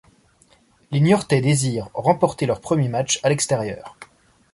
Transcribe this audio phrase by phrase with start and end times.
[0.89, 3.97] Les niortais désirent remporter leur premier match à l'extérieur.